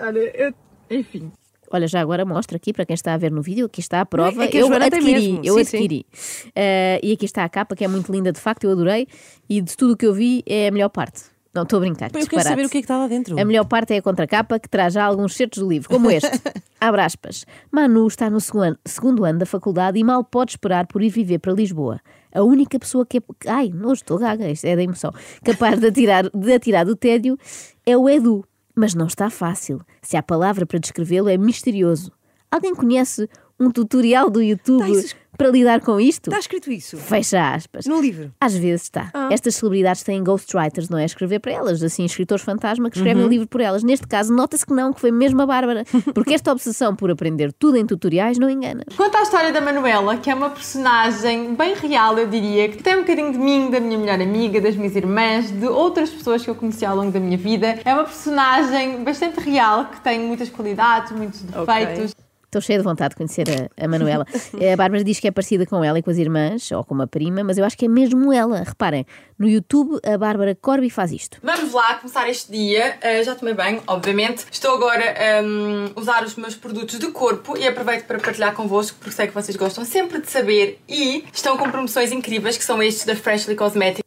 olha, 0.00 0.18
eu. 0.36 0.54
Enfim. 0.90 1.30
Olha, 1.72 1.86
já 1.86 2.00
agora 2.00 2.24
mostra 2.24 2.56
aqui 2.56 2.72
para 2.72 2.84
quem 2.84 2.94
está 2.94 3.14
a 3.14 3.16
ver 3.16 3.32
no 3.32 3.40
vídeo, 3.40 3.66
aqui 3.66 3.80
está 3.80 4.00
a 4.02 4.06
prova. 4.06 4.44
É 4.44 4.48
que 4.48 4.58
a 4.58 4.60
eu 4.60 4.72
adquiri, 4.72 5.40
eu 5.42 5.54
sim, 5.58 5.64
sim. 5.64 5.76
adquiri. 5.76 6.06
Eh, 6.54 7.00
e 7.02 7.12
aqui 7.12 7.24
está 7.24 7.44
a 7.44 7.48
capa, 7.48 7.74
que 7.74 7.84
é 7.84 7.88
muito 7.88 8.12
linda, 8.12 8.30
de 8.30 8.38
facto, 8.38 8.64
eu 8.64 8.72
adorei. 8.72 9.08
E 9.48 9.60
de 9.60 9.76
tudo 9.76 9.94
o 9.94 9.96
que 9.96 10.06
eu 10.06 10.12
vi, 10.12 10.42
é 10.46 10.68
a 10.68 10.70
melhor 10.70 10.90
parte. 10.90 11.32
Não, 11.54 11.64
estou 11.64 11.76
a 11.76 11.80
brincar. 11.80 12.10
Eu 12.14 12.26
quero 12.26 12.42
saber 12.42 12.64
o 12.64 12.70
que 12.70 12.78
é 12.78 12.80
que 12.80 12.84
está 12.84 12.96
lá 12.96 13.06
dentro. 13.06 13.38
A 13.38 13.44
melhor 13.44 13.64
parte 13.66 13.92
é 13.92 13.98
a 13.98 14.02
contracapa 14.02 14.58
que 14.58 14.68
traz 14.68 14.94
já 14.94 15.04
alguns 15.04 15.34
certos 15.34 15.62
do 15.62 15.68
livro, 15.68 15.88
como 15.88 16.10
este. 16.10 16.30
Abre 16.80 17.02
aspas. 17.02 17.44
Manu 17.70 18.06
está 18.06 18.30
no 18.30 18.40
segundo, 18.40 18.78
segundo 18.86 19.24
ano 19.24 19.38
da 19.38 19.46
faculdade 19.46 19.98
e 19.98 20.04
mal 20.04 20.24
pode 20.24 20.52
esperar 20.52 20.86
por 20.86 21.02
ir 21.02 21.10
viver 21.10 21.38
para 21.38 21.52
Lisboa. 21.52 22.00
A 22.34 22.42
única 22.42 22.78
pessoa 22.78 23.04
que 23.04 23.18
é. 23.18 23.20
Ai, 23.46 23.70
não 23.72 23.92
estou 23.92 24.18
gaga, 24.18 24.50
isto 24.50 24.64
é 24.64 24.74
da 24.74 24.82
emoção. 24.82 25.12
Capaz 25.44 25.78
de 25.78 25.88
atirar, 25.88 26.30
de 26.30 26.52
atirar 26.54 26.86
do 26.86 26.96
tédio 26.96 27.38
é 27.84 27.96
o 27.96 28.08
Edu. 28.08 28.44
Mas 28.74 28.94
não 28.94 29.06
está 29.06 29.28
fácil. 29.30 29.80
Se 30.00 30.16
há 30.16 30.22
palavra 30.22 30.64
para 30.66 30.78
descrevê-lo, 30.78 31.28
é 31.28 31.36
misterioso. 31.36 32.10
Alguém 32.50 32.74
conhece 32.74 33.28
um 33.58 33.70
tutorial 33.70 34.30
do 34.30 34.42
YouTube 34.42 34.80
Tá, 34.80 34.88
isso- 34.88 35.14
para 35.42 35.50
lidar 35.50 35.80
com 35.80 35.98
isto? 35.98 36.28
Está 36.28 36.38
escrito 36.38 36.70
isso. 36.70 36.96
Fecha 36.96 37.54
aspas. 37.54 37.86
No 37.86 38.00
livro. 38.00 38.30
Às 38.40 38.54
vezes 38.54 38.82
está. 38.82 39.10
Ah. 39.12 39.28
Estas 39.32 39.56
celebridades 39.56 40.04
têm 40.04 40.22
ghostwriters, 40.22 40.88
não 40.88 40.98
é? 40.98 41.04
Escrever 41.04 41.40
para 41.40 41.50
elas, 41.50 41.82
assim, 41.82 42.04
escritores 42.04 42.44
fantasma 42.44 42.88
que 42.88 42.96
Uhum. 42.98 43.02
escrevem 43.04 43.24
o 43.24 43.28
livro 43.28 43.48
por 43.48 43.60
elas. 43.60 43.82
Neste 43.82 44.06
caso, 44.06 44.32
nota-se 44.32 44.64
que 44.64 44.72
não, 44.72 44.92
que 44.92 45.00
foi 45.00 45.10
mesmo 45.10 45.42
a 45.42 45.46
Bárbara. 45.46 45.84
Porque 46.14 46.32
esta 46.34 46.52
obsessão 46.52 46.94
por 46.94 47.10
aprender 47.10 47.52
tudo 47.52 47.76
em 47.76 47.84
tutoriais 47.84 48.38
não 48.38 48.48
engana. 48.48 48.84
Quanto 48.96 49.16
à 49.16 49.22
história 49.22 49.52
da 49.52 49.60
Manuela, 49.60 50.16
que 50.16 50.30
é 50.30 50.34
uma 50.34 50.50
personagem 50.50 51.54
bem 51.56 51.74
real, 51.74 52.16
eu 52.18 52.28
diria, 52.28 52.68
que 52.68 52.80
tem 52.82 52.94
um 52.96 53.00
bocadinho 53.00 53.32
de 53.32 53.38
mim, 53.38 53.68
da 53.70 53.80
minha 53.80 53.98
melhor 53.98 54.20
amiga, 54.20 54.60
das 54.60 54.76
minhas 54.76 54.94
irmãs, 54.94 55.50
de 55.50 55.66
outras 55.66 56.10
pessoas 56.10 56.44
que 56.44 56.50
eu 56.50 56.54
conheci 56.54 56.84
ao 56.84 56.94
longo 56.96 57.10
da 57.10 57.18
minha 57.18 57.36
vida. 57.36 57.80
É 57.84 57.92
uma 57.94 58.04
personagem 58.04 59.02
bastante 59.02 59.40
real, 59.40 59.86
que 59.86 60.00
tem 60.02 60.20
muitas 60.20 60.48
qualidades, 60.50 61.10
muitos 61.12 61.40
defeitos. 61.42 62.14
Estou 62.52 62.60
cheia 62.60 62.78
de 62.78 62.84
vontade 62.84 63.12
de 63.12 63.16
conhecer 63.16 63.46
a, 63.48 63.82
a 63.82 63.88
Manuela. 63.88 64.26
a 64.70 64.76
Bárbara 64.76 65.02
diz 65.02 65.18
que 65.18 65.26
é 65.26 65.30
parecida 65.30 65.64
com 65.64 65.82
ela 65.82 65.98
e 65.98 66.02
com 66.02 66.10
as 66.10 66.18
irmãs, 66.18 66.70
ou 66.70 66.84
com 66.84 66.92
uma 66.92 67.06
prima, 67.06 67.42
mas 67.42 67.56
eu 67.56 67.64
acho 67.64 67.78
que 67.78 67.86
é 67.86 67.88
mesmo 67.88 68.30
ela. 68.30 68.62
Reparem, 68.62 69.06
no 69.38 69.48
YouTube 69.48 69.98
a 70.04 70.18
Bárbara 70.18 70.54
Corby 70.54 70.90
faz 70.90 71.12
isto. 71.12 71.38
Vamos 71.42 71.72
lá 71.72 71.94
começar 71.94 72.28
este 72.28 72.52
dia. 72.52 72.98
Uh, 72.98 73.24
já 73.24 73.34
tomei 73.34 73.54
banho, 73.54 73.82
obviamente. 73.86 74.44
Estou 74.52 74.74
agora 74.74 75.02
a 75.02 75.98
usar 75.98 76.24
os 76.24 76.36
meus 76.36 76.54
produtos 76.54 76.98
de 76.98 77.06
corpo 77.06 77.56
e 77.56 77.66
aproveito 77.66 78.04
para 78.04 78.18
partilhar 78.18 78.54
convosco 78.54 78.98
porque 79.00 79.16
sei 79.16 79.28
que 79.28 79.32
vocês 79.32 79.56
gostam 79.56 79.82
sempre 79.86 80.20
de 80.20 80.30
saber 80.30 80.78
e 80.86 81.24
estão 81.32 81.56
com 81.56 81.70
promoções 81.70 82.12
incríveis 82.12 82.58
que 82.58 82.64
são 82.64 82.82
estes 82.82 83.06
da 83.06 83.16
Freshly 83.16 83.56
Cosmetics. 83.56 84.02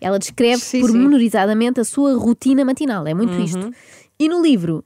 Ela 0.00 0.18
descreve 0.18 0.58
Sim, 0.58 0.80
pormenorizadamente 0.80 1.78
a 1.78 1.84
sua 1.84 2.18
rotina 2.18 2.64
matinal. 2.64 3.06
É 3.06 3.14
muito 3.14 3.40
isto. 3.40 3.72
E 4.18 4.28
no 4.28 4.42
livro 4.42 4.84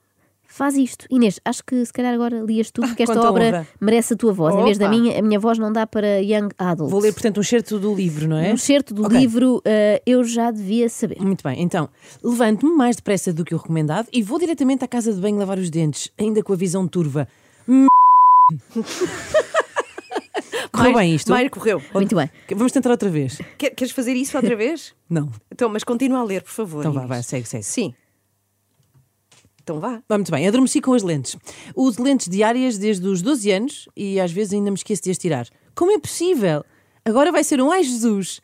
faz 0.49 0.75
isto. 0.76 1.07
Inês, 1.11 1.38
acho 1.45 1.62
que 1.64 1.85
se 1.85 1.93
calhar 1.93 2.12
agora 2.14 2.40
lias 2.40 2.71
tu, 2.71 2.81
porque 2.81 3.02
esta 3.05 3.21
obra 3.21 3.45
honra. 3.49 3.67
merece 3.81 4.14
a 4.14 4.17
tua 4.17 4.33
voz. 4.33 4.55
Em 4.57 4.64
vez 4.64 4.78
da 4.78 4.87
Opa. 4.87 4.97
minha, 4.97 5.19
a 5.19 5.23
minha 5.23 5.38
voz 5.38 5.59
não 5.59 5.73
dá 5.73 5.87
para 5.87 6.21
Young 6.21 6.49
Adult. 6.59 6.90
Vou 6.90 7.00
ler, 7.00 7.12
portanto, 7.12 7.38
um 7.38 7.40
excerto 7.43 7.78
do 7.78 7.95
livro, 7.95 8.26
não 8.26 8.37
é? 8.38 8.52
Um 8.52 8.57
certo 8.57 8.93
do 8.95 9.05
Ok. 9.05 9.17
livro 9.19 9.62
eh, 9.64 10.02
Eu 10.07 10.25
Já 10.25 10.50
Devia 10.50 10.88
Saber. 10.88 11.21
Muito 11.21 11.43
bem, 11.45 11.62
então, 11.62 11.88
levanto-me 12.23 12.73
mais 12.75 12.97
depressa 12.97 13.33
do 13.33 13.45
que 13.45 13.55
o 13.55 13.59
recomendado 13.59 14.09
e 14.12 14.23
vou 14.23 14.38
diretamente 14.38 14.85
à 14.85 14.88
casa 14.88 15.12
de 15.12 15.21
banho 15.21 15.37
lavar 15.37 15.59
os 15.59 15.71
dentes, 15.71 16.11
ainda 16.19 16.43
com 16.43 16.52
a 16.52 16.57
visão 16.57 16.88
turva. 16.88 17.28
Correu 20.73 20.95
bem 20.95 21.14
isto? 21.14 21.31
Mário 21.31 21.50
correu. 21.50 21.83
Muito 21.93 22.14
bem. 22.14 22.31
Vamos 22.55 22.73
tentar 22.73 22.90
outra 22.90 23.09
vez. 23.11 23.38
Quer- 23.57 23.71
Queres 23.71 23.93
fazer 23.93 24.14
isso 24.14 24.37
outra 24.37 24.55
vez? 24.55 24.95
Não. 25.11 25.31
Então, 25.52 25.69
mas 25.69 25.83
continua 25.85 26.21
a 26.21 26.25
ler, 26.25 26.43
por 26.43 26.50
favor. 26.52 26.81
Então 26.81 26.93
vá, 26.93 27.05
vai, 27.07 27.23
segue, 27.23 27.47
segue. 27.49 27.64
Sim. 27.64 27.95
Então 29.69 29.79
vá. 29.79 30.03
Vá, 30.09 30.17
muito 30.17 30.33
bem, 30.33 30.49
adormeci 30.49 30.81
com 30.81 30.95
as 30.95 31.03
lentes. 31.03 31.37
Uso 31.77 32.03
lentes 32.03 32.27
diárias 32.27 32.79
desde 32.79 33.07
os 33.07 33.21
12 33.21 33.51
anos 33.51 33.89
e 33.95 34.19
às 34.19 34.33
vezes 34.33 34.55
ainda 34.55 34.71
me 34.71 34.77
esqueço 34.77 35.03
de 35.03 35.11
as 35.11 35.19
tirar. 35.19 35.47
Como 35.75 35.93
é 35.93 35.99
possível? 35.99 36.65
Agora 37.05 37.31
vai 37.31 37.45
ser 37.45 37.61
um 37.61 37.71
ai 37.71 37.83
Jesus! 37.83 38.41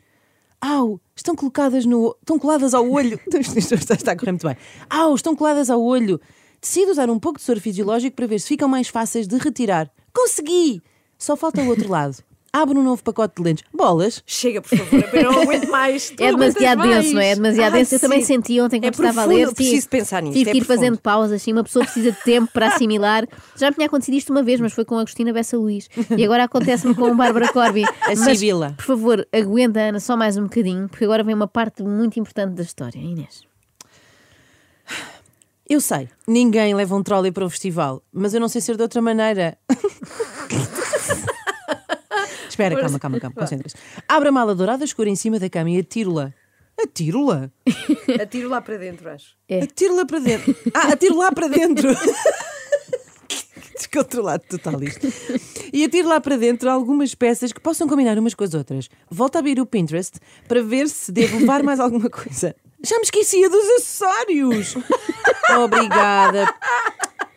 Au, 0.61 0.99
estão 1.15 1.35
colocadas 1.35 1.83
no. 1.83 2.15
estão 2.19 2.37
coladas 2.37 2.75
ao 2.75 2.87
olho. 2.87 3.19
Está 3.27 4.11
a 4.11 4.15
correr 4.15 4.33
muito 4.33 4.47
bem. 4.47 4.55
Au, 4.87 5.15
estão 5.15 5.35
coladas 5.35 5.71
ao 5.71 5.81
olho. 5.83 6.21
Decido 6.61 6.91
usar 6.91 7.09
um 7.09 7.19
pouco 7.19 7.39
de 7.39 7.45
soro 7.45 7.59
fisiológico 7.59 8.15
para 8.15 8.27
ver 8.27 8.39
se 8.39 8.47
ficam 8.47 8.69
mais 8.69 8.87
fáceis 8.87 9.27
de 9.27 9.37
retirar. 9.37 9.91
Consegui! 10.13 10.81
Só 11.17 11.35
falta 11.35 11.61
o 11.61 11.67
outro 11.67 11.89
lado. 11.89 12.17
Abro 12.57 12.79
um 12.79 12.83
novo 12.83 13.03
pacote 13.03 13.35
de 13.35 13.43
lentes. 13.43 13.63
Bolas. 13.73 14.23
Chega, 14.25 14.61
por 14.61 14.77
favor, 14.77 15.09
eu 15.13 15.31
não 15.31 15.41
aguento 15.41 15.67
mais. 15.69 16.13
É 16.17 16.31
demasiado 16.31 16.81
denso, 16.83 17.13
não 17.13 17.19
é? 17.21 17.31
É 17.31 17.35
demasiado 17.35 17.73
Ah, 17.73 17.77
denso. 17.77 17.95
Eu 17.95 17.99
também 17.99 18.21
sim. 18.21 18.27
senti 18.27 18.61
ontem 18.61 18.79
quando 18.79 18.85
É 18.85 18.89
estava 19.09 19.21
a 19.23 19.25
ler. 19.25 19.41
eu 19.41 19.53
preciso 19.53 19.89
pensar 19.89 20.21
nisto, 20.23 20.37
Tive 20.37 20.49
é 20.49 20.53
que 20.53 20.59
ir 20.59 20.61
profundo. 20.65 20.77
fazendo 20.79 20.97
pausas, 20.99 21.41
assim. 21.41 21.51
Uma 21.51 21.63
pessoa 21.65 21.83
precisa 21.83 22.11
de 22.13 22.21
tempo 22.23 22.49
para 22.53 22.67
assimilar. 22.67 23.27
Já 23.57 23.69
me 23.69 23.75
tinha 23.75 23.87
acontecido 23.87 24.15
isto 24.15 24.31
uma 24.31 24.41
vez, 24.41 24.61
mas 24.61 24.71
foi 24.71 24.85
com 24.85 24.95
a 24.97 25.01
Agostina 25.01 25.33
Bessa 25.33 25.57
Luís. 25.57 25.89
E 26.17 26.23
agora 26.23 26.45
acontece-me 26.45 26.95
com 26.95 27.11
o 27.11 27.15
Bárbara 27.15 27.51
Corby. 27.51 27.83
A 28.05 28.15
Mas, 28.15 28.19
Sibila. 28.19 28.73
Por 28.77 28.85
favor, 28.85 29.27
aguenta, 29.33 29.79
Ana, 29.81 29.99
só 29.99 30.15
mais 30.15 30.37
um 30.37 30.43
bocadinho, 30.43 30.87
porque 30.87 31.03
agora 31.03 31.23
vem 31.23 31.35
uma 31.35 31.47
parte 31.47 31.83
muito 31.83 32.17
importante 32.19 32.53
da 32.53 32.63
história. 32.63 32.97
Inês. 32.99 33.43
Eu 35.67 35.81
sei, 35.81 36.07
ninguém 36.27 36.75
leva 36.75 36.95
um 36.95 37.01
trolley 37.01 37.31
para 37.31 37.43
o 37.43 37.49
festival, 37.49 38.03
mas 38.13 38.35
eu 38.35 38.39
não 38.39 38.47
sei 38.47 38.61
ser 38.61 38.75
de 38.75 38.83
outra 38.83 39.01
maneira. 39.01 39.57
Espera, 42.55 42.79
calma, 42.79 42.99
calma, 42.99 43.19
calma, 43.19 43.35
concentra-se. 43.35 43.75
Abra 44.07 44.29
a 44.29 44.31
mala 44.31 44.55
dourada 44.55 44.85
escura 44.85 45.09
em 45.09 45.15
cima 45.15 45.37
da 45.39 45.49
cama 45.49 45.69
e 45.71 45.79
atiro-la. 45.79 46.33
Atiro-la? 46.81 47.49
Atiro 48.21 48.49
lá 48.49 48.61
para 48.61 48.77
dentro, 48.77 49.09
acho. 49.09 49.35
É. 49.47 49.63
Atiro-la 49.63 50.05
para 50.05 50.19
dentro. 50.19 50.55
Ah, 50.73 50.93
atiro 50.93 51.17
lá 51.17 51.31
para 51.31 51.47
dentro. 51.47 51.89
Descontrolado 53.75 54.43
total 54.49 54.81
isto. 54.83 55.07
E 55.73 55.83
atiro 55.83 56.07
lá 56.07 56.19
para 56.21 56.37
dentro 56.37 56.69
algumas 56.69 57.13
peças 57.13 57.51
que 57.51 57.59
possam 57.59 57.87
combinar 57.87 58.17
umas 58.17 58.33
com 58.33 58.43
as 58.43 58.53
outras. 58.53 58.89
Volto 59.09 59.35
a 59.35 59.39
abrir 59.39 59.59
o 59.59 59.65
Pinterest 59.65 60.17
para 60.47 60.61
ver 60.63 60.87
se 60.89 61.11
devo 61.11 61.39
levar 61.39 61.61
mais 61.63 61.79
alguma 61.79 62.09
coisa. 62.09 62.55
Já 62.83 62.95
me 62.97 63.03
esquecia 63.03 63.49
dos 63.49 63.65
acessórios. 63.77 64.75
Obrigada. 65.63 66.53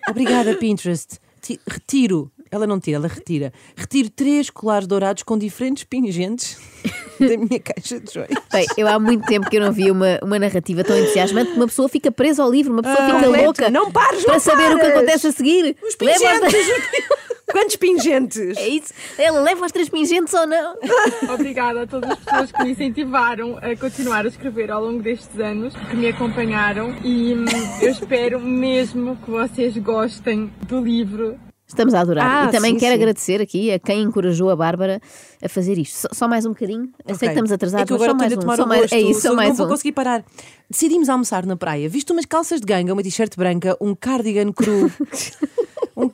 Obrigada, 0.09 0.55
Pinterest. 0.57 1.19
Ti- 1.41 1.61
Retiro. 1.67 2.31
Ela 2.51 2.67
não 2.67 2.79
tira, 2.81 2.97
ela 2.97 3.09
retira. 3.09 3.53
Retiro 3.77 4.11
três 4.11 4.51
colares 4.51 4.87
dourados 4.87 5.23
com 5.23 5.37
diferentes 5.39 5.85
pingentes 5.85 6.57
da 7.21 7.37
minha 7.37 7.61
caixa 7.61 8.01
de 8.01 8.13
joias. 8.13 8.31
Bem, 8.53 8.67
eu 8.77 8.89
há 8.89 8.99
muito 8.99 9.27
tempo 9.27 9.49
que 9.49 9.57
eu 9.57 9.61
não 9.61 9.73
vi 9.73 9.91
uma, 9.91 10.19
uma 10.23 10.39
narrativa 10.39 10.83
tão 10.85 10.99
entusiasmante 10.99 11.51
que 11.51 11.57
uma 11.57 11.67
pessoa 11.67 11.89
fica 11.89 12.11
presa 12.11 12.43
ao 12.43 12.51
livro, 12.51 12.73
uma 12.73 12.83
pessoa 12.83 13.07
fica 13.07 13.21
completo. 13.21 13.45
louca 13.45 13.71
Não 13.71 13.91
pares, 13.91 14.25
para 14.25 14.33
não 14.35 14.41
saber 14.41 14.67
o 14.73 14.77
que 14.77 14.81
pares. 14.81 14.97
acontece 14.97 15.27
a 15.27 15.33
seguir. 15.33 15.77
Os 15.83 15.95
pingentes! 15.95 16.55
Quantos 17.51 17.77
pingentes? 17.77 18.59
É 18.59 18.69
isso. 18.69 18.93
Ela 19.17 19.41
leva 19.41 19.65
as 19.65 19.73
três 19.73 19.89
pingentes 19.89 20.35
ou 20.35 20.47
não? 20.47 20.77
Obrigada 21.33 21.85
a 21.85 21.87
todas 21.87 22.11
as 22.11 22.19
pessoas 22.19 22.53
que 22.53 22.63
me 22.63 22.73
incentivaram 22.73 23.57
a 23.63 23.75
continuar 23.75 24.27
a 24.27 24.29
escrever 24.29 24.71
ao 24.71 24.85
longo 24.85 25.03
destes 25.03 25.41
anos, 25.41 25.73
que 25.89 25.97
me 25.97 26.09
acompanharam 26.09 26.95
e 27.03 27.33
hum, 27.35 27.47
eu 27.81 27.91
espero 27.91 28.39
mesmo 28.39 29.17
que 29.25 29.31
vocês 29.31 29.75
gostem 29.79 30.53
do 30.67 30.79
livro. 30.81 31.39
Estamos 31.69 31.93
a 31.93 32.01
adorar. 32.01 32.47
Ah, 32.47 32.49
e 32.49 32.51
também 32.51 32.73
sim, 32.73 32.81
quero 32.81 32.95
sim. 32.95 33.03
agradecer 33.03 33.41
aqui 33.43 33.71
a 33.71 33.79
quem 33.79 34.01
encorajou 34.01 34.49
a 34.49 34.57
Bárbara 34.57 35.01
a 35.43 35.49
fazer 35.51 35.77
isto. 35.77 35.97
Só, 35.97 36.09
só 36.13 36.29
mais 36.29 36.47
um 36.47 36.51
bocadinho. 36.51 36.91
Eu 37.07 37.15
sei 37.15 37.29
que 37.29 37.33
estamos 37.35 37.53
atrasados, 37.53 37.83
é 37.83 37.87
que 37.87 37.93
eu 37.93 37.99
mas 37.99 38.09
agora 38.09 38.19
só 38.19 38.27
mais 38.27 38.33
um. 38.33 38.57
Só 38.57 38.67
mais, 38.67 38.93
é 38.93 39.01
isso, 39.01 39.21
só 39.21 39.29
não 39.29 39.37
mais 39.37 39.57
vou 39.57 39.67
um. 39.67 39.69
conseguir 39.69 39.93
parar. 39.93 40.25
Decidimos 40.69 41.11
almoçar 41.11 41.45
na 41.45 41.57
praia. 41.57 41.87
Visto 41.89 42.11
umas 42.11 42.25
calças 42.25 42.61
de 42.61 42.67
ganga, 42.67 42.93
uma 42.93 43.03
t-shirt 43.03 43.37
branca, 43.37 43.77
um 43.81 43.95
cardigan 43.95 44.51
cru. 44.51 44.91
um... 45.95 46.11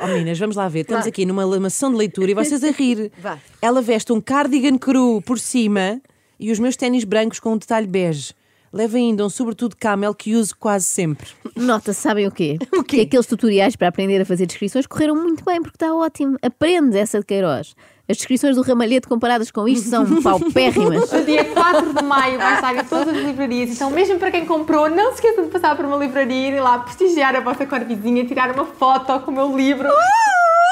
Oh 0.00 0.06
meninas, 0.06 0.38
vamos 0.38 0.54
lá 0.54 0.68
ver. 0.68 0.80
Estamos 0.80 1.08
aqui 1.08 1.26
numa 1.26 1.44
lamação 1.44 1.90
de 1.90 1.96
leitura 1.96 2.30
e 2.30 2.34
vocês 2.34 2.62
a 2.62 2.70
rir. 2.70 3.10
Vá. 3.18 3.38
Ela 3.60 3.82
veste 3.82 4.12
um 4.12 4.20
cardigan 4.20 4.78
cru 4.78 5.20
por 5.22 5.40
cima 5.40 6.00
e 6.38 6.52
os 6.52 6.60
meus 6.60 6.76
ténis 6.76 7.02
brancos 7.02 7.40
com 7.40 7.54
um 7.54 7.58
detalhe 7.58 7.88
bege. 7.88 8.32
Leva 8.72 8.96
ainda 8.96 9.24
um 9.24 9.30
sobretudo 9.30 9.76
camel 9.76 10.14
que 10.14 10.34
uso 10.34 10.54
quase 10.56 10.84
sempre. 10.84 11.28
Nota, 11.56 11.92
sabem 11.92 12.26
o 12.26 12.30
quê? 12.30 12.58
O 12.72 12.82
quê? 12.84 12.98
Que 12.98 13.02
aqueles 13.02 13.26
tutoriais 13.26 13.76
para 13.76 13.88
aprender 13.88 14.20
a 14.20 14.24
fazer 14.24 14.46
descrições 14.46 14.86
correram 14.86 15.14
muito 15.14 15.44
bem, 15.44 15.60
porque 15.60 15.76
está 15.76 15.94
ótimo. 15.94 16.36
Aprende 16.42 16.96
essa 16.96 17.18
de 17.18 17.26
Queiroz. 17.26 17.74
As 18.08 18.16
descrições 18.16 18.56
do 18.56 18.62
ramalhete 18.62 19.06
comparadas 19.06 19.50
com 19.50 19.68
isto 19.68 19.88
são 19.88 20.06
paupérrimas. 20.22 21.10
No 21.12 21.24
dia 21.24 21.44
4 21.44 21.92
de 21.92 22.02
maio 22.02 22.38
vai 22.38 22.54
estar 22.54 22.76
em 22.76 22.84
todas 22.84 23.08
as 23.08 23.22
livrarias, 23.22 23.70
então 23.70 23.90
mesmo 23.90 24.18
para 24.18 24.30
quem 24.30 24.46
comprou, 24.46 24.88
não 24.88 25.08
se 25.08 25.16
esqueça 25.16 25.42
de 25.42 25.48
passar 25.48 25.76
por 25.76 25.84
uma 25.84 25.96
livraria 25.96 26.50
e 26.50 26.56
ir 26.56 26.60
lá 26.60 26.78
prestigiar 26.78 27.36
a 27.36 27.40
vossa 27.40 27.66
corvizinha, 27.66 28.24
tirar 28.24 28.52
uma 28.52 28.64
foto 28.64 29.20
com 29.20 29.30
o 29.30 29.34
meu 29.34 29.54
livro. 29.54 29.88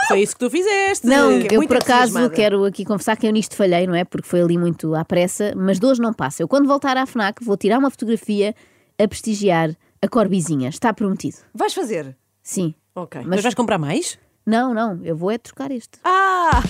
Foi 0.08 0.20
isso 0.20 0.34
que 0.34 0.40
tu 0.40 0.50
fizeste. 0.50 1.06
Não, 1.06 1.40
Que 1.40 1.54
é 1.54 1.58
eu 1.58 1.66
por 1.66 1.76
acaso 1.76 2.30
quero 2.30 2.64
aqui 2.64 2.84
confessar 2.84 3.16
que 3.16 3.26
eu 3.26 3.32
nisto 3.32 3.56
falhei, 3.56 3.86
não 3.86 3.94
é? 3.94 4.04
Porque 4.04 4.28
foi 4.28 4.40
ali 4.40 4.56
muito 4.56 4.94
à 4.94 5.04
pressa, 5.04 5.52
mas 5.56 5.78
de 5.78 5.86
hoje 5.86 6.00
não 6.00 6.12
passa. 6.12 6.42
Eu 6.42 6.48
quando 6.48 6.66
voltar 6.66 6.96
à 6.96 7.06
FNAC 7.06 7.44
vou 7.44 7.56
tirar 7.56 7.78
uma 7.78 7.90
fotografia 7.90 8.54
a 8.98 9.08
prestigiar 9.08 9.70
a 10.00 10.08
Corbizinha. 10.08 10.68
Está 10.68 10.92
prometido. 10.92 11.36
Vais 11.54 11.74
fazer? 11.74 12.16
Sim. 12.42 12.74
Ok. 12.94 13.22
Mas 13.26 13.42
vais 13.42 13.54
comprar 13.54 13.78
mais? 13.78 14.18
Não, 14.44 14.72
não, 14.72 15.00
eu 15.02 15.16
vou 15.16 15.30
é 15.30 15.38
trocar 15.38 15.70
este. 15.70 15.98
Ah! 16.04 16.62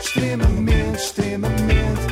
extremamente, 0.00 0.96
extremamente, 0.96 2.06